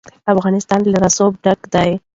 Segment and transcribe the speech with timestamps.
[0.33, 1.91] افغانستان له رسوب ډک دی.